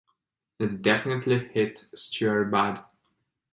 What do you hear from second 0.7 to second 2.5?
definitely hit Stuart